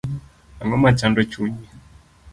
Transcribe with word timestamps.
Ang'oma 0.63 0.91
chando 0.99 1.21
chunyi 1.31 1.65